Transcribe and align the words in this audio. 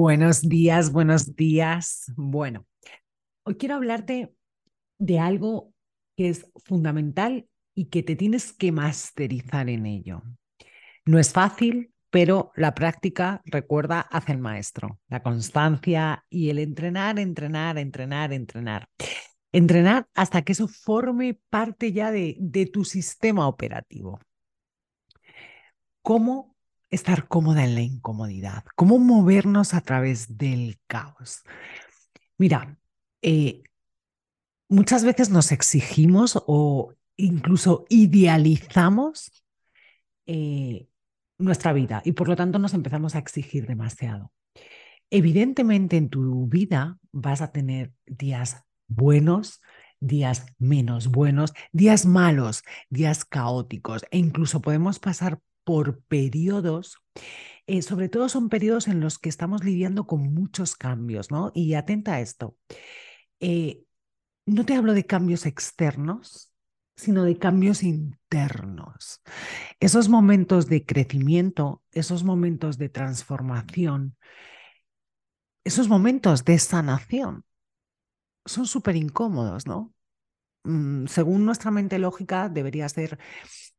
Buenos 0.00 0.48
días, 0.48 0.92
buenos 0.92 1.34
días. 1.34 2.12
Bueno, 2.14 2.64
hoy 3.42 3.56
quiero 3.56 3.74
hablarte 3.74 4.32
de 4.96 5.18
algo 5.18 5.74
que 6.16 6.28
es 6.28 6.48
fundamental 6.54 7.48
y 7.74 7.86
que 7.86 8.04
te 8.04 8.14
tienes 8.14 8.52
que 8.52 8.70
masterizar 8.70 9.68
en 9.68 9.86
ello. 9.86 10.22
No 11.04 11.18
es 11.18 11.32
fácil, 11.32 11.92
pero 12.10 12.52
la 12.54 12.76
práctica, 12.76 13.42
recuerda, 13.44 14.02
hace 14.02 14.30
el 14.30 14.38
maestro. 14.38 15.00
La 15.08 15.20
constancia 15.20 16.24
y 16.30 16.50
el 16.50 16.60
entrenar, 16.60 17.18
entrenar, 17.18 17.76
entrenar, 17.76 18.32
entrenar. 18.32 18.86
Entrenar 19.50 20.06
hasta 20.14 20.42
que 20.42 20.52
eso 20.52 20.68
forme 20.68 21.40
parte 21.50 21.90
ya 21.92 22.12
de, 22.12 22.36
de 22.38 22.66
tu 22.66 22.84
sistema 22.84 23.48
operativo. 23.48 24.20
¿Cómo 26.02 26.56
estar 26.90 27.28
cómoda 27.28 27.64
en 27.64 27.74
la 27.74 27.82
incomodidad, 27.82 28.64
cómo 28.74 28.98
movernos 28.98 29.74
a 29.74 29.80
través 29.80 30.38
del 30.38 30.78
caos. 30.86 31.42
Mira, 32.38 32.78
eh, 33.22 33.62
muchas 34.68 35.04
veces 35.04 35.30
nos 35.30 35.52
exigimos 35.52 36.42
o 36.46 36.94
incluso 37.16 37.84
idealizamos 37.88 39.44
eh, 40.26 40.88
nuestra 41.38 41.72
vida 41.72 42.02
y 42.04 42.12
por 42.12 42.28
lo 42.28 42.36
tanto 42.36 42.58
nos 42.58 42.74
empezamos 42.74 43.14
a 43.14 43.18
exigir 43.18 43.66
demasiado. 43.66 44.32
Evidentemente 45.10 45.96
en 45.96 46.10
tu 46.10 46.46
vida 46.46 46.98
vas 47.12 47.40
a 47.40 47.50
tener 47.50 47.92
días 48.06 48.64
buenos, 48.88 49.60
días 50.00 50.46
menos 50.58 51.08
buenos, 51.08 51.54
días 51.72 52.06
malos, 52.06 52.62
días 52.90 53.24
caóticos 53.24 54.04
e 54.10 54.18
incluso 54.18 54.60
podemos 54.60 54.98
pasar 54.98 55.40
por 55.68 56.00
periodos, 56.04 56.96
eh, 57.66 57.82
sobre 57.82 58.08
todo 58.08 58.30
son 58.30 58.48
periodos 58.48 58.88
en 58.88 59.00
los 59.00 59.18
que 59.18 59.28
estamos 59.28 59.64
lidiando 59.64 60.06
con 60.06 60.32
muchos 60.32 60.76
cambios, 60.76 61.30
¿no? 61.30 61.52
Y 61.54 61.74
atenta 61.74 62.14
a 62.14 62.20
esto. 62.22 62.56
Eh, 63.38 63.82
no 64.46 64.64
te 64.64 64.74
hablo 64.74 64.94
de 64.94 65.04
cambios 65.04 65.44
externos, 65.44 66.54
sino 66.96 67.22
de 67.24 67.36
cambios 67.36 67.82
internos. 67.82 69.20
Esos 69.78 70.08
momentos 70.08 70.68
de 70.68 70.86
crecimiento, 70.86 71.82
esos 71.92 72.24
momentos 72.24 72.78
de 72.78 72.88
transformación, 72.88 74.16
esos 75.64 75.86
momentos 75.86 76.46
de 76.46 76.58
sanación 76.58 77.44
son 78.46 78.64
súper 78.66 78.96
incómodos, 78.96 79.66
¿no? 79.66 79.92
Mm, 80.64 81.08
según 81.08 81.44
nuestra 81.44 81.70
mente 81.70 81.98
lógica, 81.98 82.48
debería 82.48 82.88
ser 82.88 83.18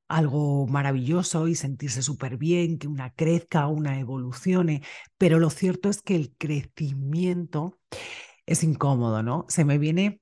algo 0.09 0.67
maravilloso 0.67 1.47
y 1.47 1.55
sentirse 1.55 2.02
súper 2.02 2.38
bien, 2.38 2.79
que 2.79 2.88
una 2.88 3.13
crezca, 3.13 3.67
una 3.67 3.99
evolucione, 3.99 4.81
pero 5.17 5.39
lo 5.39 5.49
cierto 5.52 5.89
es 5.89 6.02
que 6.02 6.15
el 6.15 6.35
crecimiento 6.38 7.79
es 8.45 8.63
incómodo, 8.63 9.23
¿no? 9.23 9.45
Se 9.49 9.65
me 9.65 9.77
viene 9.77 10.21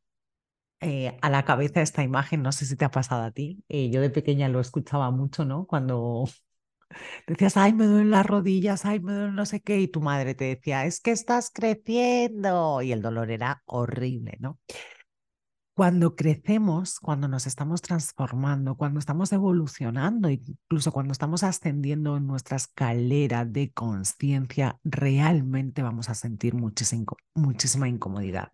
eh, 0.81 1.17
a 1.21 1.29
la 1.29 1.45
cabeza 1.45 1.81
esta 1.81 2.03
imagen, 2.03 2.43
no 2.43 2.51
sé 2.51 2.65
si 2.65 2.75
te 2.75 2.85
ha 2.85 2.91
pasado 2.91 3.23
a 3.23 3.31
ti, 3.31 3.63
eh, 3.69 3.89
yo 3.89 4.01
de 4.01 4.09
pequeña 4.11 4.49
lo 4.49 4.59
escuchaba 4.59 5.11
mucho, 5.11 5.45
¿no? 5.45 5.65
Cuando 5.67 6.25
decías, 7.27 7.57
ay, 7.57 7.73
me 7.73 7.85
duelen 7.85 8.11
las 8.11 8.25
rodillas, 8.25 8.85
ay, 8.85 8.99
me 8.99 9.13
duelen 9.13 9.35
no 9.35 9.45
sé 9.45 9.61
qué, 9.61 9.79
y 9.79 9.87
tu 9.87 10.01
madre 10.01 10.35
te 10.35 10.45
decía, 10.45 10.85
es 10.85 10.99
que 11.01 11.11
estás 11.11 11.49
creciendo, 11.53 12.81
y 12.81 12.91
el 12.91 13.01
dolor 13.01 13.31
era 13.31 13.63
horrible, 13.65 14.37
¿no? 14.39 14.59
Cuando 15.77 16.15
crecemos, 16.15 16.99
cuando 16.99 17.27
nos 17.27 17.45
estamos 17.45 17.83
transformando, 17.83 18.75
cuando 18.75 18.99
estamos 18.99 19.31
evolucionando, 19.31 20.27
incluso 20.27 20.91
cuando 20.91 21.11
estamos 21.11 21.43
ascendiendo 21.43 22.17
en 22.17 22.25
nuestra 22.25 22.57
escalera 22.57 23.45
de 23.45 23.71
conciencia, 23.71 24.79
realmente 24.83 25.83
vamos 25.83 26.09
a 26.09 26.15
sentir 26.15 26.55
muchísima, 26.55 27.87
incomodidad. 27.87 28.53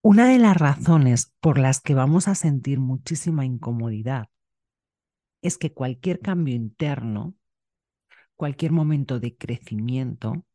Una 0.00 0.28
de 0.28 0.38
las 0.38 0.56
razones 0.56 1.34
por 1.38 1.58
las 1.58 1.82
que 1.82 1.92
vamos 1.92 2.28
a 2.28 2.34
sentir 2.34 2.80
muchísima 2.80 3.44
incomodidad 3.44 4.30
es 5.42 5.58
que 5.58 5.74
cualquier 5.74 6.20
cambio 6.20 6.54
interno, 6.54 7.34
cualquier 8.36 8.72
momento 8.72 9.20
de 9.20 9.36
crecimiento, 9.36 10.46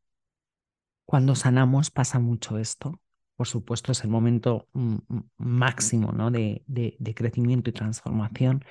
cuando 1.06 1.36
sanamos 1.36 1.92
pasa 1.92 2.18
mucho 2.18 2.58
esto, 2.58 3.00
por 3.36 3.48
supuesto, 3.48 3.92
es 3.92 4.04
el 4.04 4.10
momento 4.10 4.68
mm, 4.74 4.96
mm, 5.08 5.24
máximo 5.38 6.12
¿no? 6.12 6.32
de, 6.32 6.64
de, 6.68 7.16
crecimiento 7.16 7.70
y 7.70 7.74
transformación. 7.74 8.64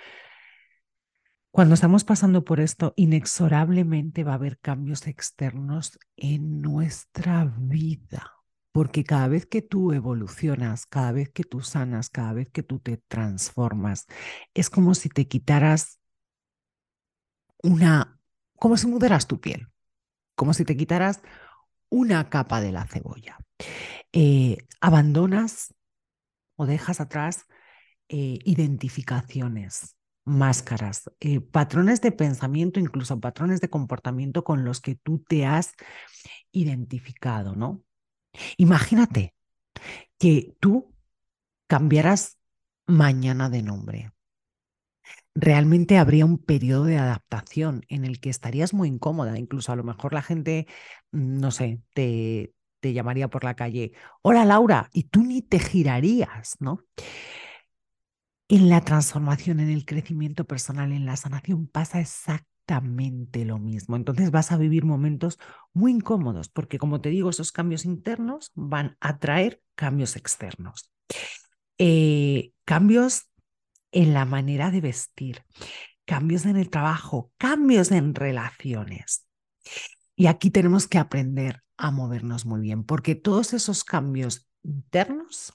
Cuando 1.50 1.74
estamos 1.74 2.04
pasando 2.04 2.44
por 2.44 2.60
esto, 2.60 2.94
inexorablemente 2.96 4.24
va 4.24 4.32
a 4.32 4.36
haber 4.36 4.58
cambios 4.58 5.06
externos 5.06 5.98
en 6.16 6.62
nuestra 6.62 7.44
vida, 7.58 8.32
porque 8.72 9.04
cada 9.04 9.28
vez 9.28 9.44
que 9.44 9.60
tú 9.60 9.92
evolucionas, 9.92 10.86
cada 10.86 11.12
vez 11.12 11.28
que 11.30 11.44
tú 11.44 11.60
sanas, 11.60 12.08
cada 12.08 12.32
vez 12.32 12.48
que 12.50 12.62
tú 12.62 12.78
te 12.78 12.96
transformas, 12.96 14.06
es 14.54 14.70
como 14.70 14.94
si 14.94 15.10
te 15.10 15.28
quitaras 15.28 15.98
una, 17.62 18.18
como 18.58 18.78
si 18.78 18.86
mudaras 18.86 19.26
tu 19.26 19.40
piel, 19.40 19.68
como 20.34 20.54
si 20.54 20.64
te 20.64 20.76
quitaras 20.76 21.20
una 21.90 22.30
capa 22.30 22.62
de 22.62 22.72
la 22.72 22.86
cebolla. 22.86 23.36
Eh, 24.12 24.58
abandonas 24.80 25.74
o 26.56 26.66
dejas 26.66 27.00
atrás 27.00 27.46
eh, 28.08 28.38
identificaciones, 28.44 29.96
máscaras, 30.24 31.10
eh, 31.20 31.40
patrones 31.40 32.00
de 32.00 32.12
pensamiento, 32.12 32.78
incluso 32.78 33.20
patrones 33.20 33.60
de 33.60 33.70
comportamiento 33.70 34.44
con 34.44 34.64
los 34.64 34.80
que 34.80 34.96
tú 34.96 35.24
te 35.26 35.46
has 35.46 35.72
identificado, 36.52 37.56
¿no? 37.56 37.82
Imagínate 38.56 39.34
que 40.18 40.54
tú 40.60 40.94
cambiaras 41.66 42.38
mañana 42.86 43.50
de 43.50 43.62
nombre. 43.62 44.12
Realmente 45.34 45.96
habría 45.98 46.26
un 46.26 46.38
periodo 46.38 46.84
de 46.84 46.98
adaptación 46.98 47.84
en 47.88 48.04
el 48.04 48.20
que 48.20 48.30
estarías 48.30 48.74
muy 48.74 48.88
incómoda, 48.88 49.38
incluso 49.38 49.72
a 49.72 49.76
lo 49.76 49.84
mejor 49.84 50.12
la 50.12 50.22
gente, 50.22 50.66
mm, 51.12 51.40
no 51.40 51.50
sé, 51.50 51.80
te, 51.94 52.52
te 52.82 52.92
llamaría 52.92 53.28
por 53.28 53.44
la 53.44 53.54
calle, 53.54 53.92
hola 54.22 54.44
Laura, 54.44 54.90
y 54.92 55.04
tú 55.04 55.22
ni 55.22 55.40
te 55.40 55.60
girarías, 55.60 56.56
¿no? 56.58 56.84
En 58.48 58.68
la 58.68 58.80
transformación, 58.80 59.60
en 59.60 59.70
el 59.70 59.86
crecimiento 59.86 60.44
personal, 60.44 60.92
en 60.92 61.06
la 61.06 61.16
sanación 61.16 61.68
pasa 61.68 62.00
exactamente 62.00 63.44
lo 63.44 63.58
mismo. 63.58 63.94
Entonces 63.94 64.32
vas 64.32 64.50
a 64.50 64.58
vivir 64.58 64.84
momentos 64.84 65.38
muy 65.72 65.92
incómodos 65.92 66.48
porque, 66.48 66.78
como 66.78 67.00
te 67.00 67.10
digo, 67.10 67.30
esos 67.30 67.52
cambios 67.52 67.84
internos 67.84 68.50
van 68.54 68.96
a 69.00 69.18
traer 69.18 69.62
cambios 69.76 70.16
externos. 70.16 70.90
Eh, 71.78 72.50
cambios 72.64 73.30
en 73.92 74.12
la 74.12 74.24
manera 74.24 74.72
de 74.72 74.80
vestir, 74.80 75.44
cambios 76.04 76.46
en 76.46 76.56
el 76.56 76.68
trabajo, 76.68 77.30
cambios 77.38 77.92
en 77.92 78.16
relaciones. 78.16 79.24
Y 80.16 80.26
aquí 80.26 80.50
tenemos 80.50 80.88
que 80.88 80.98
aprender 80.98 81.62
a 81.76 81.90
movernos 81.90 82.46
muy 82.46 82.60
bien, 82.60 82.84
porque 82.84 83.14
todos 83.14 83.52
esos 83.52 83.84
cambios 83.84 84.48
internos 84.62 85.52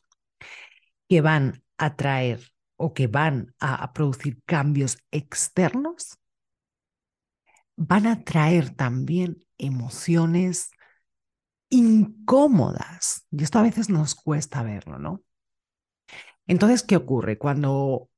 que 1.07 1.21
van 1.21 1.63
a 1.77 1.95
traer 1.95 2.51
o 2.75 2.93
que 2.93 3.07
van 3.07 3.55
a, 3.59 3.91
producir 3.93 4.41
cambios 4.45 4.99
externos, 5.11 6.19
van 7.75 8.07
a 8.07 8.23
traer 8.23 8.75
también 8.75 9.45
emociones 9.57 10.71
incómodas. 11.69 13.25
Y 13.31 13.43
esto 13.43 13.59
a 13.59 13.63
veces 13.63 13.89
nos 13.89 14.15
cuesta 14.15 14.63
verlo, 14.63 14.99
¿no? 14.99 15.23
Entonces, 16.45 16.83
¿qué 16.83 16.95
ocurre? 16.95 17.37
Cuando 17.37 18.09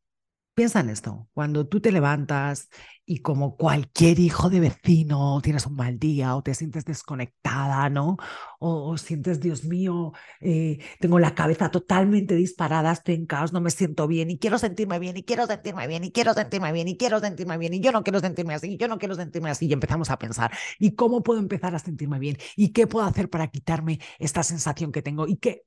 Piensa 0.59 0.81
en 0.81 0.89
esto, 0.89 1.29
cuando 1.33 1.69
tú 1.69 1.79
te 1.79 1.89
levantas 1.89 2.67
y 3.05 3.19
como 3.19 3.55
cualquier 3.55 4.19
hijo 4.19 4.49
de 4.49 4.59
vecino 4.59 5.39
tienes 5.41 5.65
un 5.65 5.77
mal 5.77 5.97
día 5.99 6.35
o 6.35 6.43
te 6.43 6.53
sientes 6.53 6.83
desconectada, 6.83 7.89
¿no? 7.89 8.17
O, 8.59 8.97
sientes, 8.97 9.39
Dios 9.39 9.63
mío, 9.63 10.11
eh, 10.41 10.79
tengo 10.99 11.17
la 11.17 11.33
cabeza 11.33 11.71
totalmente 11.71 12.35
disparada, 12.35 12.91
estoy 12.91 13.15
en 13.15 13.25
caos, 13.25 13.53
no 13.53 13.61
me 13.61 13.71
siento 13.71 14.05
bien 14.05 14.31
y 14.31 14.37
quiero 14.37 14.57
sentirme 14.57 14.99
bien 14.99 15.15
y 15.15 15.23
quiero 15.23 15.47
sentirme 15.47 15.87
bien 15.87 16.03
y 16.03 16.11
quiero 16.11 16.33
sentirme 16.33 16.73
bien 16.73 16.89
y 16.89 16.97
quiero 16.97 17.21
sentirme 17.21 17.57
bien 17.57 17.73
y 17.75 17.79
yo 17.79 17.93
no 17.93 18.03
quiero 18.03 18.19
sentirme 18.19 18.53
así, 18.53 18.73
y 18.73 18.77
yo 18.77 18.89
no 18.89 18.97
quiero 18.97 19.15
sentirme 19.15 19.49
así 19.51 19.67
y 19.67 19.71
empezamos 19.71 20.09
a 20.09 20.19
pensar, 20.19 20.51
¿y 20.77 20.93
cómo 20.93 21.23
puedo 21.23 21.39
empezar 21.39 21.73
a 21.73 21.79
sentirme 21.79 22.19
bien? 22.19 22.37
¿Y 22.57 22.73
qué 22.73 22.85
puedo 22.85 23.05
hacer 23.05 23.29
para 23.29 23.47
quitarme 23.47 23.99
esta 24.19 24.43
sensación 24.43 24.91
que 24.91 25.01
tengo? 25.01 25.25
¿Y 25.25 25.37
qué? 25.37 25.63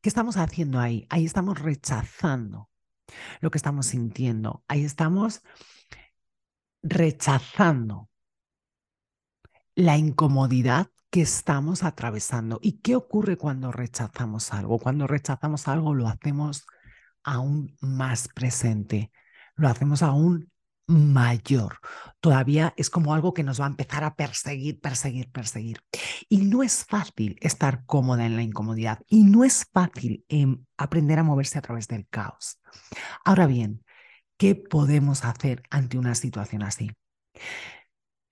¿Qué 0.00 0.08
estamos 0.08 0.36
haciendo 0.36 0.80
ahí? 0.80 1.06
Ahí 1.08 1.24
estamos 1.24 1.60
rechazando 1.60 2.68
lo 3.40 3.50
que 3.50 3.58
estamos 3.58 3.86
sintiendo. 3.86 4.64
Ahí 4.68 4.84
estamos 4.84 5.42
rechazando 6.82 8.10
la 9.74 9.96
incomodidad 9.96 10.88
que 11.10 11.22
estamos 11.22 11.82
atravesando. 11.82 12.58
¿Y 12.62 12.80
qué 12.80 12.96
ocurre 12.96 13.36
cuando 13.36 13.72
rechazamos 13.72 14.52
algo? 14.52 14.78
Cuando 14.78 15.06
rechazamos 15.06 15.68
algo 15.68 15.94
lo 15.94 16.08
hacemos 16.08 16.66
aún 17.22 17.76
más 17.80 18.28
presente, 18.28 19.10
lo 19.56 19.68
hacemos 19.68 20.02
aún 20.02 20.50
mayor. 20.86 21.78
Todavía 22.20 22.74
es 22.76 22.90
como 22.90 23.14
algo 23.14 23.32
que 23.32 23.42
nos 23.42 23.60
va 23.60 23.64
a 23.66 23.68
empezar 23.68 24.04
a 24.04 24.16
perseguir, 24.16 24.80
perseguir, 24.80 25.30
perseguir. 25.30 25.80
Y 26.28 26.38
no 26.42 26.62
es 26.62 26.84
fácil 26.84 27.36
estar 27.40 27.84
cómoda 27.86 28.26
en 28.26 28.36
la 28.36 28.42
incomodidad 28.42 29.00
y 29.08 29.24
no 29.24 29.44
es 29.44 29.66
fácil 29.72 30.24
em, 30.28 30.64
aprender 30.76 31.18
a 31.18 31.22
moverse 31.22 31.58
a 31.58 31.62
través 31.62 31.88
del 31.88 32.06
caos. 32.08 32.60
Ahora 33.24 33.46
bien, 33.46 33.84
¿qué 34.36 34.54
podemos 34.54 35.24
hacer 35.24 35.62
ante 35.70 35.98
una 35.98 36.14
situación 36.14 36.62
así? 36.62 36.90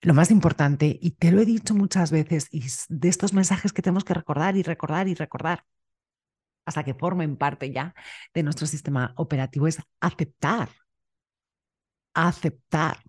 Lo 0.01 0.13
más 0.13 0.31
importante, 0.31 0.99
y 1.01 1.11
te 1.11 1.31
lo 1.31 1.41
he 1.41 1.45
dicho 1.45 1.73
muchas 1.73 2.11
veces, 2.11 2.47
y 2.51 2.65
de 2.89 3.07
estos 3.07 3.33
mensajes 3.33 3.71
que 3.71 3.81
tenemos 3.81 4.03
que 4.03 4.13
recordar 4.13 4.57
y 4.57 4.63
recordar 4.63 5.07
y 5.07 5.15
recordar, 5.15 5.63
hasta 6.65 6.83
que 6.83 6.93
formen 6.93 7.37
parte 7.37 7.71
ya 7.71 7.93
de 8.33 8.43
nuestro 8.43 8.67
sistema 8.67 9.13
operativo, 9.15 9.67
es 9.67 9.79
aceptar 10.01 10.69
aceptar. 12.13 13.03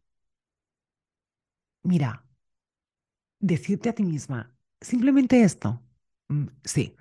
Mira, 1.82 2.24
decirte 3.38 3.90
a 3.90 3.94
ti 3.94 4.04
misma, 4.04 4.53
simplemente 4.84 5.42
esto, 5.42 5.82
mm, 6.28 6.46
sí, 6.64 6.96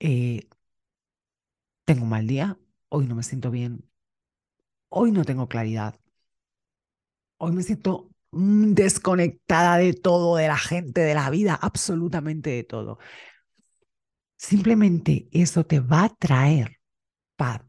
eh, 0.00 0.40
tengo 1.84 2.04
un 2.04 2.08
mal 2.10 2.26
día, 2.26 2.58
hoy 2.88 3.06
no 3.06 3.14
me 3.14 3.22
siento 3.22 3.50
bien, 3.50 3.84
hoy 4.88 5.10
no 5.12 5.24
tengo 5.24 5.48
claridad, 5.48 5.98
hoy 7.38 7.52
me 7.52 7.62
siento 7.62 8.10
mm, 8.32 8.72
desconectada 8.74 9.76
de 9.78 9.94
todo, 9.94 10.36
de 10.36 10.48
la 10.48 10.58
gente, 10.58 11.00
de 11.00 11.14
la 11.14 11.30
vida, 11.30 11.58
absolutamente 11.60 12.50
de 12.50 12.64
todo. 12.64 12.98
Simplemente 14.38 15.28
eso 15.32 15.64
te 15.64 15.78
va 15.80 16.04
a 16.04 16.08
traer 16.08 16.78
paz, 17.36 17.62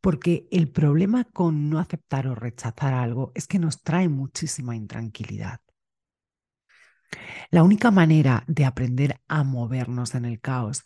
porque 0.00 0.48
el 0.52 0.70
problema 0.70 1.24
con 1.24 1.70
no 1.70 1.78
aceptar 1.80 2.26
o 2.28 2.34
rechazar 2.36 2.94
algo 2.94 3.32
es 3.34 3.46
que 3.48 3.58
nos 3.60 3.82
trae 3.82 4.08
muchísima 4.08 4.76
intranquilidad. 4.76 5.60
La 7.50 7.62
única 7.62 7.90
manera 7.90 8.44
de 8.46 8.64
aprender 8.64 9.20
a 9.28 9.44
movernos 9.44 10.14
en 10.14 10.24
el 10.24 10.40
caos 10.40 10.82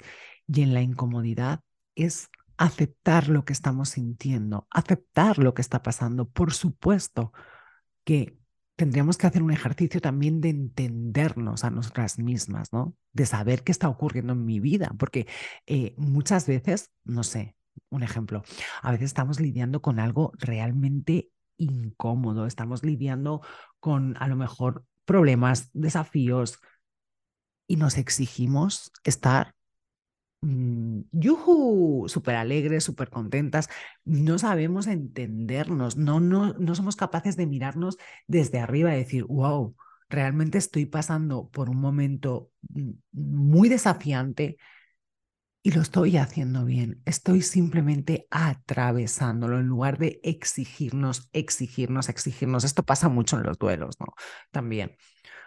y 0.47 0.63
en 0.63 0.75
la 0.75 0.83
incomodidad 0.83 1.61
es 1.95 2.31
aceptar 2.57 3.29
lo 3.29 3.45
que 3.45 3.53
estamos 3.53 3.91
sintiendo, 3.91 4.67
aceptar 4.71 5.39
lo 5.39 5.55
que 5.55 5.63
está 5.63 5.83
pasando. 5.83 6.29
Por 6.29 6.53
supuesto 6.53 7.33
que 8.05 8.39
tendríamos 8.77 9.17
que 9.17 9.27
hacer 9.27 9.43
un 9.43 9.51
ejercicio 9.51 10.01
también 10.01 10.41
de 10.41 10.51
entendernos 10.51 11.65
a 11.65 11.71
nosotras 11.71 12.19
mismas, 12.19 12.73
¿no? 12.73 12.95
De 13.13 13.27
saber 13.27 13.65
qué 13.65 13.73
está 13.73 13.89
ocurriendo 13.89 14.35
en 14.35 14.45
mi 14.45 14.61
vida, 14.61 14.93
porque 14.99 15.27
eh, 15.67 15.95
muchas 15.97 16.47
veces, 16.47 16.93
no 17.05 17.25
sé, 17.25 17.57
un 17.91 18.03
ejemplo, 18.03 18.43
a 18.83 18.91
veces 18.93 19.07
estamos 19.07 19.41
lidiando 19.41 19.83
con 19.83 19.99
algo 19.99 20.33
realmente 20.39 21.31
incómodo, 21.57 22.47
estamos 22.47 22.85
lidiando 22.85 23.43
con 23.81 24.17
a 24.19 24.29
lo 24.29 24.37
mejor 24.37 24.85
problemas, 25.09 25.71
desafíos 25.73 26.61
y 27.67 27.77
nos 27.77 27.97
exigimos 27.97 28.93
estar 29.05 29.55
mm, 30.43 31.01
yuhu, 31.13 32.09
súper 32.09 32.37
alegres, 32.37 32.85
súper 32.85 33.11
contentas, 33.11 33.69
no 34.05 34.39
sabemos 34.39 34.87
entendernos, 34.87 35.97
no, 35.97 36.21
no, 36.21 36.53
no 36.55 36.75
somos 36.75 36.97
capaces 36.97 37.37
de 37.37 37.47
mirarnos 37.47 37.97
desde 38.27 38.61
arriba 38.61 38.95
y 38.95 38.99
decir, 38.99 39.25
wow, 39.25 39.75
realmente 40.11 40.59
estoy 40.59 40.87
pasando 40.87 41.49
por 41.51 41.71
un 41.71 41.81
momento 41.81 42.51
mm, 42.71 42.91
muy 43.13 43.69
desafiante, 43.71 44.59
y 45.63 45.73
lo 45.73 45.83
estoy 45.83 46.17
haciendo 46.17 46.65
bien. 46.65 47.03
Estoy 47.05 47.43
simplemente 47.43 48.27
atravesándolo 48.31 49.59
en 49.59 49.67
lugar 49.67 49.99
de 49.99 50.21
exigirnos, 50.23 51.29
exigirnos, 51.33 52.09
exigirnos. 52.09 52.65
Esto 52.65 52.85
pasa 52.85 53.09
mucho 53.09 53.37
en 53.37 53.43
los 53.43 53.59
duelos, 53.59 53.97
¿no? 54.01 54.07
También 54.51 54.97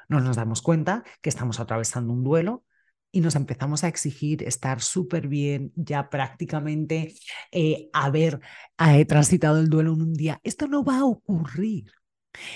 no 0.10 0.20
nos 0.20 0.36
damos 0.36 0.62
cuenta 0.62 1.04
que 1.22 1.30
estamos 1.30 1.60
atravesando 1.60 2.12
un 2.14 2.24
duelo 2.24 2.66
y 3.12 3.22
nos 3.22 3.36
empezamos 3.36 3.84
a 3.84 3.88
exigir 3.88 4.44
estar 4.44 4.82
súper 4.82 5.28
bien, 5.28 5.74
ya 5.76 6.10
prácticamente 6.10 7.14
eh, 7.52 7.90
haber 7.94 8.40
eh, 8.78 9.06
transitado 9.06 9.60
el 9.60 9.70
duelo 9.70 9.94
en 9.94 10.02
un 10.02 10.14
día. 10.14 10.40
Esto 10.44 10.68
no 10.68 10.84
va 10.84 11.00
a 11.00 11.06
ocurrir. 11.06 11.92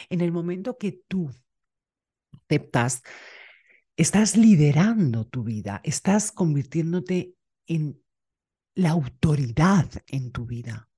En 0.10 0.22
el 0.22 0.32
momento 0.32 0.78
que 0.78 1.02
tú 1.08 1.30
aceptas, 2.34 3.04
estás 3.98 4.38
liderando 4.38 5.26
tu 5.26 5.44
vida, 5.44 5.82
estás 5.84 6.32
convirtiéndote 6.32 7.34
en 7.68 8.02
la 8.76 8.92
autoridad 8.92 9.90
en 10.08 10.32
tu 10.32 10.46
vida. 10.46 10.90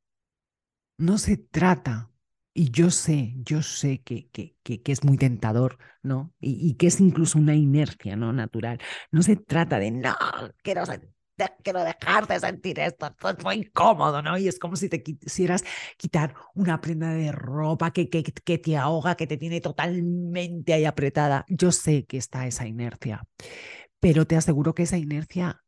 No 0.97 1.17
se 1.17 1.37
trata, 1.37 2.11
y 2.53 2.71
yo 2.71 2.89
sé, 2.89 3.35
yo 3.37 3.61
sé 3.61 4.01
que, 4.01 4.29
que, 4.29 4.57
que, 4.63 4.91
es 4.91 5.03
muy 5.03 5.17
tentador, 5.17 5.77
¿no? 6.01 6.33
Y, 6.39 6.73
que 6.73 6.87
es 6.87 6.99
incluso 6.99 7.37
una 7.37 7.53
inercia, 7.53 8.15
¿no? 8.15 8.33
Natural. 8.33 8.79
No 9.11 9.21
se 9.21 9.35
trata 9.35 9.77
de, 9.77 9.91
no, 9.91 10.15
quiero, 10.63 10.81
quiero 11.63 11.83
dejar 11.83 12.25
de 12.25 12.39
sentir 12.39 12.79
esto, 12.79 13.05
esto 13.05 13.29
es 13.29 13.43
muy 13.43 13.55
incómodo, 13.57 14.23
¿no? 14.23 14.39
Y 14.39 14.47
es 14.47 14.57
como 14.57 14.75
si 14.75 14.89
te 14.89 15.03
quisieras 15.03 15.63
quitar 15.97 16.33
una 16.55 16.81
prenda 16.81 17.13
de 17.13 17.31
ropa 17.31 17.91
que, 17.91 18.09
que, 18.09 18.23
que 18.23 18.57
te 18.57 18.75
ahoga, 18.75 19.13
que 19.13 19.27
te 19.27 19.37
tiene 19.37 19.61
totalmente 19.61 20.73
ahí 20.73 20.85
apretada. 20.85 21.45
Yo 21.47 21.71
sé 21.71 22.05
que 22.05 22.17
está 22.17 22.47
esa 22.47 22.65
inercia, 22.65 23.23
pero 23.99 24.25
te 24.25 24.35
aseguro 24.35 24.73
que 24.73 24.83
esa 24.83 24.97
inercia 24.97 25.63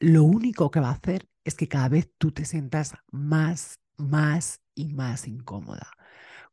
lo 0.00 0.24
único 0.24 0.70
que 0.70 0.80
va 0.80 0.88
a 0.88 0.92
hacer 0.92 1.28
es 1.44 1.54
que 1.54 1.68
cada 1.68 1.88
vez 1.88 2.10
tú 2.18 2.32
te 2.32 2.44
sientas 2.44 2.94
más, 3.10 3.80
más 3.96 4.60
y 4.74 4.92
más 4.92 5.26
incómoda. 5.26 5.90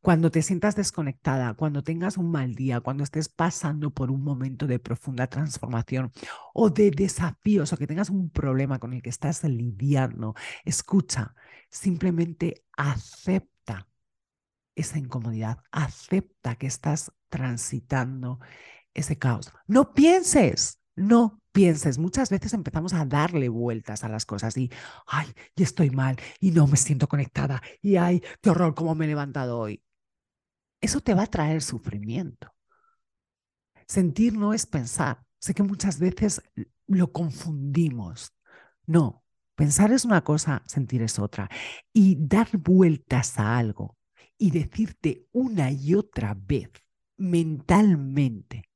Cuando 0.00 0.30
te 0.30 0.42
sientas 0.42 0.76
desconectada, 0.76 1.54
cuando 1.54 1.82
tengas 1.82 2.16
un 2.16 2.30
mal 2.30 2.54
día, 2.54 2.80
cuando 2.80 3.02
estés 3.02 3.28
pasando 3.28 3.90
por 3.92 4.10
un 4.10 4.22
momento 4.22 4.66
de 4.66 4.78
profunda 4.78 5.26
transformación 5.26 6.12
o 6.54 6.70
de 6.70 6.90
desafíos 6.90 7.72
o 7.72 7.76
que 7.76 7.86
tengas 7.86 8.10
un 8.10 8.30
problema 8.30 8.78
con 8.78 8.92
el 8.92 9.02
que 9.02 9.10
estás 9.10 9.42
lidiando, 9.44 10.34
escucha, 10.64 11.34
simplemente 11.70 12.64
acepta 12.76 13.88
esa 14.76 14.98
incomodidad, 14.98 15.58
acepta 15.72 16.54
que 16.56 16.66
estás 16.66 17.12
transitando 17.28 18.38
ese 18.94 19.18
caos. 19.18 19.52
No 19.66 19.92
pienses, 19.92 20.80
no 20.96 21.40
pienses, 21.52 21.98
muchas 21.98 22.30
veces 22.30 22.52
empezamos 22.54 22.92
a 22.94 23.04
darle 23.04 23.48
vueltas 23.48 24.04
a 24.04 24.08
las 24.08 24.26
cosas 24.26 24.56
y, 24.56 24.70
ay, 25.06 25.26
estoy 25.56 25.90
mal 25.90 26.16
y 26.40 26.50
no 26.50 26.66
me 26.66 26.76
siento 26.76 27.08
conectada 27.08 27.62
y, 27.82 27.96
ay, 27.96 28.22
qué 28.42 28.50
horror, 28.50 28.74
cómo 28.74 28.94
me 28.94 29.04
he 29.04 29.08
levantado 29.08 29.58
hoy. 29.58 29.82
Eso 30.80 31.00
te 31.00 31.14
va 31.14 31.24
a 31.24 31.26
traer 31.26 31.62
sufrimiento. 31.62 32.52
Sentir 33.86 34.34
no 34.34 34.52
es 34.52 34.66
pensar. 34.66 35.22
Sé 35.38 35.54
que 35.54 35.62
muchas 35.62 35.98
veces 35.98 36.42
lo 36.86 37.12
confundimos. 37.12 38.32
No, 38.86 39.24
pensar 39.54 39.92
es 39.92 40.04
una 40.04 40.22
cosa, 40.24 40.62
sentir 40.66 41.02
es 41.02 41.18
otra. 41.18 41.48
Y 41.92 42.16
dar 42.18 42.48
vueltas 42.58 43.38
a 43.38 43.56
algo 43.56 43.96
y 44.38 44.50
decirte 44.50 45.26
una 45.32 45.70
y 45.70 45.94
otra 45.94 46.34
vez 46.34 46.70
mentalmente 47.16 48.68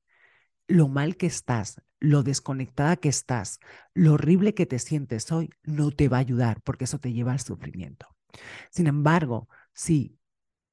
lo 0.66 0.88
mal 0.88 1.16
que 1.16 1.26
estás, 1.26 1.82
lo 2.00 2.22
desconectada 2.22 2.96
que 2.96 3.10
estás, 3.10 3.60
lo 3.94 4.14
horrible 4.14 4.54
que 4.54 4.66
te 4.66 4.78
sientes 4.78 5.30
hoy, 5.30 5.50
no 5.62 5.90
te 5.90 6.08
va 6.08 6.16
a 6.16 6.20
ayudar 6.20 6.62
porque 6.62 6.84
eso 6.84 6.98
te 6.98 7.12
lleva 7.12 7.32
al 7.32 7.40
sufrimiento. 7.40 8.06
Sin 8.70 8.86
embargo, 8.86 9.48
si 9.74 10.18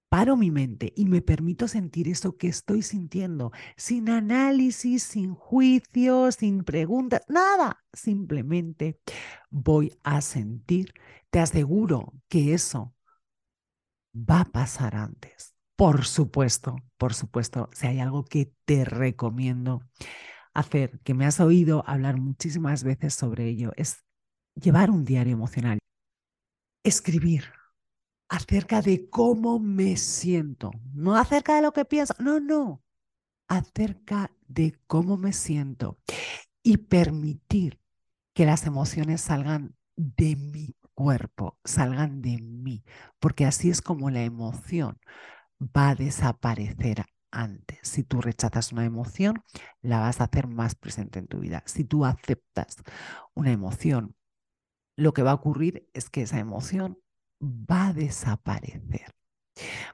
paro 0.10 0.38
mi 0.38 0.51
mente 0.51 0.93
y 0.96 1.05
me 1.05 1.22
permito 1.22 1.67
sentir 1.67 2.07
eso 2.07 2.38
que 2.38 2.48
estoy 2.48 2.81
sintiendo, 2.81 3.51
sin 3.75 4.10
análisis, 4.10 5.03
sin 5.03 5.36
juicio, 5.36 6.31
sin 6.31 6.63
preguntas, 6.63 7.22
nada, 7.27 7.84
simplemente 7.91 9.00
voy 9.50 9.98
a 10.03 10.22
sentir, 10.22 10.93
te 11.29 11.39
aseguro 11.39 12.13
que 12.29 12.53
eso 12.53 12.96
va 14.13 14.41
a 14.41 14.46
pasar 14.46 14.96
antes. 14.96 15.53
Por 15.75 16.05
supuesto, 16.05 16.75
por 16.98 17.13
supuesto, 17.13 17.69
si 17.74 17.86
hay 17.86 18.00
algo 18.00 18.25
que 18.25 18.51
te 18.65 18.84
recomiendo 18.84 19.84
hacer, 20.57 20.99
que 21.03 21.13
me 21.13 21.25
has 21.25 21.39
oído 21.39 21.83
hablar 21.87 22.17
muchísimas 22.17 22.83
veces 22.83 23.13
sobre 23.13 23.47
ello, 23.47 23.71
es 23.75 24.03
llevar 24.55 24.89
un 24.89 25.05
diario 25.05 25.33
emocional, 25.33 25.77
escribir 26.83 27.45
acerca 28.27 28.81
de 28.81 29.07
cómo 29.09 29.59
me 29.59 29.97
siento, 29.97 30.71
no 30.93 31.15
acerca 31.15 31.55
de 31.55 31.61
lo 31.61 31.73
que 31.73 31.85
pienso, 31.85 32.15
no, 32.19 32.39
no, 32.39 32.81
acerca 33.47 34.31
de 34.47 34.79
cómo 34.87 35.15
me 35.15 35.31
siento 35.31 35.99
y 36.63 36.77
permitir 36.77 37.79
que 38.33 38.45
las 38.45 38.65
emociones 38.65 39.21
salgan 39.21 39.75
de 39.95 40.35
mi 40.35 40.75
cuerpo, 40.95 41.59
salgan 41.63 42.23
de 42.23 42.39
mí, 42.41 42.83
porque 43.19 43.45
así 43.45 43.69
es 43.69 43.81
como 43.81 44.09
la 44.09 44.23
emoción 44.23 44.97
va 45.61 45.89
a 45.89 45.95
desaparecer 45.95 47.05
antes. 47.31 47.79
Si 47.84 48.03
tú 48.03 48.22
rechazas 48.22 48.72
una 48.72 48.86
emoción, 48.86 49.43
la 49.81 50.00
vas 50.00 50.22
a 50.22 50.25
hacer 50.25 50.48
más 50.48 50.75
presente 50.75 51.19
en 51.19 51.27
tu 51.27 51.39
vida. 51.39 51.63
Si 51.65 51.84
tú 51.84 52.05
aceptas 52.05 52.77
una 53.34 53.51
emoción, 53.51 54.15
lo 54.96 55.13
que 55.13 55.24
va 55.24 55.31
a 55.31 55.36
ocurrir 55.36 55.89
es 55.93 56.10
que 56.10 56.24
esa 56.24 56.39
emoción 56.39 57.00
va 57.41 57.88
a 57.88 57.93
desaparecer. 57.93 59.13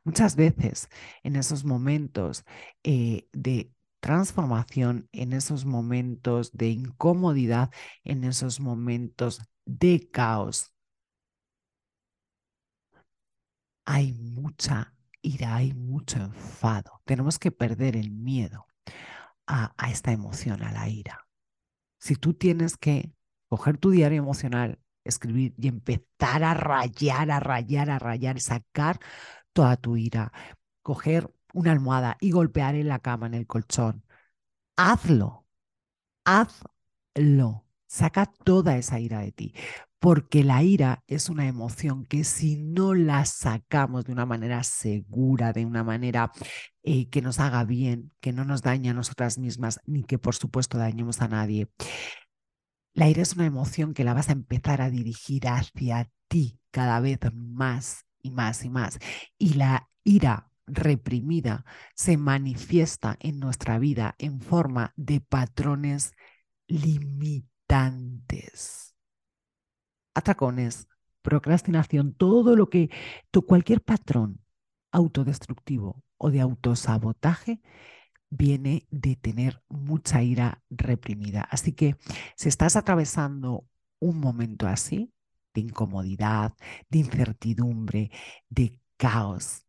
Muchas 0.03 0.35
veces 0.35 0.89
en 1.23 1.35
esos 1.35 1.65
momentos 1.65 2.43
eh, 2.83 3.27
de 3.31 3.71
transformación, 3.99 5.07
en 5.13 5.33
esos 5.33 5.65
momentos 5.65 6.51
de 6.51 6.69
incomodidad, 6.69 7.71
en 8.03 8.25
esos 8.25 8.59
momentos 8.59 9.41
de 9.65 10.09
caos, 10.11 10.73
hay 13.85 14.13
mucha 14.13 14.92
ira, 15.23 15.55
hay 15.55 15.73
mucho 15.73 16.19
enfado. 16.19 17.01
Tenemos 17.05 17.39
que 17.39 17.51
perder 17.51 17.95
el 17.95 18.11
miedo 18.11 18.67
a, 19.47 19.73
a 19.77 19.91
esta 19.91 20.11
emoción, 20.11 20.61
a 20.63 20.71
la 20.71 20.87
ira. 20.89 21.27
Si 21.99 22.15
tú 22.15 22.33
tienes 22.35 22.77
que 22.77 23.11
coger 23.49 23.77
tu 23.77 23.91
diario 23.91 24.19
emocional, 24.19 24.79
escribir 25.03 25.53
y 25.57 25.67
empezar 25.67 26.43
a 26.43 26.53
rayar, 26.53 27.31
a 27.31 27.39
rayar, 27.39 27.89
a 27.89 27.99
rayar, 27.99 28.39
sacar 28.39 28.99
toda 29.53 29.77
tu 29.77 29.97
ira, 29.97 30.31
coger 30.81 31.31
una 31.53 31.71
almohada 31.71 32.17
y 32.19 32.31
golpear 32.31 32.75
en 32.75 32.87
la 32.89 32.99
cama, 32.99 33.27
en 33.27 33.35
el 33.35 33.47
colchón, 33.47 34.03
hazlo, 34.77 35.45
hazlo, 36.25 37.65
saca 37.87 38.25
toda 38.25 38.77
esa 38.77 38.99
ira 38.99 39.19
de 39.19 39.31
ti, 39.31 39.53
porque 40.03 40.43
la 40.43 40.61
ira 40.63 41.03
es 41.07 41.29
una 41.29 41.47
emoción 41.47 42.05
que 42.05 42.25
si 42.25 42.57
no 42.57 42.93
la 42.93 43.23
sacamos 43.23 44.03
de 44.03 44.11
una 44.11 44.25
manera 44.25 44.61
segura, 44.63 45.53
de 45.53 45.65
una 45.65 45.85
manera 45.85 46.33
eh, 46.83 47.07
que 47.07 47.21
nos 47.21 47.39
haga 47.39 47.63
bien, 47.63 48.11
que 48.19 48.33
no 48.33 48.43
nos 48.43 48.63
dañe 48.63 48.89
a 48.89 48.93
nosotras 48.93 49.37
mismas, 49.37 49.79
ni 49.85 50.03
que 50.03 50.19
por 50.19 50.35
supuesto 50.35 50.77
dañemos 50.77 51.21
a 51.21 51.29
nadie, 51.29 51.69
la 52.93 53.07
ira 53.07 53.21
es 53.21 53.31
una 53.31 53.45
emoción 53.45 53.93
que 53.93 54.03
la 54.03 54.13
vas 54.13 54.27
a 54.27 54.33
empezar 54.33 54.81
a 54.81 54.89
dirigir 54.89 55.47
hacia 55.47 56.11
ti 56.27 56.59
cada 56.71 56.99
vez 56.99 57.19
más 57.33 58.05
y 58.21 58.31
más 58.31 58.65
y 58.65 58.69
más. 58.69 58.99
Y 59.37 59.53
la 59.53 59.89
ira 60.03 60.51
reprimida 60.67 61.63
se 61.95 62.17
manifiesta 62.17 63.15
en 63.21 63.39
nuestra 63.39 63.79
vida 63.79 64.15
en 64.17 64.41
forma 64.41 64.91
de 64.97 65.21
patrones 65.21 66.11
limitantes. 66.67 68.92
Atracones, 70.13 70.87
procrastinación, 71.21 72.13
todo 72.13 72.55
lo 72.55 72.69
que, 72.69 72.89
cualquier 73.47 73.81
patrón 73.81 74.41
autodestructivo 74.91 76.03
o 76.17 76.29
de 76.29 76.41
autosabotaje 76.41 77.61
viene 78.29 78.87
de 78.91 79.15
tener 79.15 79.63
mucha 79.69 80.21
ira 80.21 80.63
reprimida. 80.69 81.41
Así 81.49 81.73
que 81.73 81.95
si 82.35 82.49
estás 82.49 82.75
atravesando 82.75 83.65
un 83.99 84.19
momento 84.19 84.67
así, 84.67 85.11
de 85.53 85.61
incomodidad, 85.61 86.53
de 86.89 86.99
incertidumbre, 86.99 88.11
de 88.49 88.79
caos, 88.97 89.65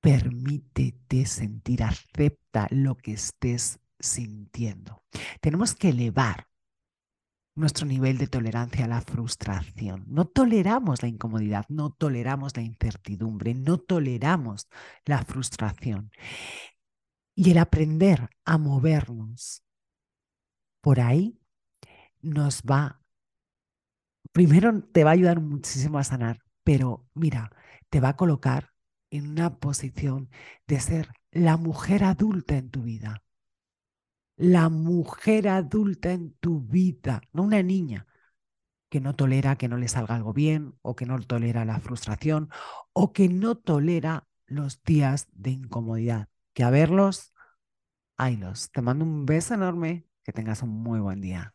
permítete 0.00 1.24
sentir, 1.26 1.84
acepta 1.84 2.66
lo 2.70 2.96
que 2.96 3.12
estés 3.12 3.78
sintiendo. 4.00 5.04
Tenemos 5.40 5.74
que 5.74 5.90
elevar 5.90 6.48
nuestro 7.54 7.86
nivel 7.86 8.18
de 8.18 8.26
tolerancia 8.26 8.84
a 8.84 8.88
la 8.88 9.00
frustración. 9.00 10.04
No 10.06 10.26
toleramos 10.26 11.02
la 11.02 11.08
incomodidad, 11.08 11.66
no 11.68 11.90
toleramos 11.90 12.56
la 12.56 12.62
incertidumbre, 12.62 13.54
no 13.54 13.78
toleramos 13.78 14.68
la 15.04 15.22
frustración. 15.24 16.10
Y 17.34 17.50
el 17.50 17.58
aprender 17.58 18.30
a 18.44 18.58
movernos 18.58 19.64
por 20.80 21.00
ahí 21.00 21.38
nos 22.20 22.62
va, 22.62 23.00
primero 24.32 24.82
te 24.92 25.04
va 25.04 25.10
a 25.10 25.14
ayudar 25.14 25.40
muchísimo 25.40 25.98
a 25.98 26.04
sanar, 26.04 26.42
pero 26.64 27.08
mira, 27.14 27.50
te 27.90 28.00
va 28.00 28.10
a 28.10 28.16
colocar 28.16 28.70
en 29.10 29.28
una 29.28 29.58
posición 29.58 30.30
de 30.66 30.80
ser 30.80 31.08
la 31.30 31.56
mujer 31.56 32.04
adulta 32.04 32.56
en 32.56 32.70
tu 32.70 32.82
vida. 32.82 33.22
La 34.36 34.68
mujer 34.68 35.48
adulta 35.48 36.12
en 36.12 36.34
tu 36.34 36.60
vida, 36.60 37.22
no 37.32 37.44
una 37.44 37.62
niña 37.62 38.06
que 38.90 39.00
no 39.00 39.14
tolera 39.16 39.56
que 39.56 39.68
no 39.68 39.78
le 39.78 39.88
salga 39.88 40.16
algo 40.16 40.32
bien 40.34 40.74
o 40.82 40.96
que 40.96 41.06
no 41.06 41.18
tolera 41.20 41.64
la 41.64 41.80
frustración 41.80 42.50
o 42.92 43.12
que 43.12 43.28
no 43.28 43.56
tolera 43.56 44.28
los 44.46 44.82
días 44.84 45.28
de 45.32 45.50
incomodidad 45.50 46.28
que 46.54 46.64
a 46.64 46.70
verlos, 46.70 47.32
haylos. 48.18 48.70
Te 48.72 48.82
mando 48.82 49.04
un 49.04 49.26
beso 49.26 49.54
enorme, 49.54 50.06
que 50.24 50.32
tengas 50.32 50.62
un 50.62 50.70
muy 50.70 51.00
buen 51.00 51.20
día. 51.20 51.54